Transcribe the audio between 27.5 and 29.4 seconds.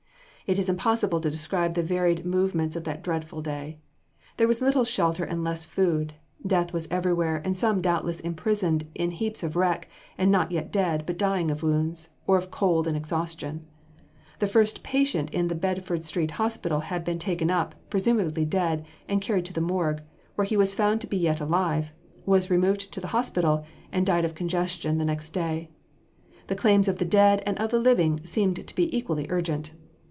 of the living seemed to be equally